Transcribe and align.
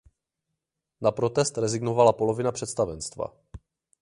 Na 1.01 1.11
protest 1.11 1.57
rezignovala 1.57 2.13
polovina 2.13 2.51
představenstva. 2.51 3.33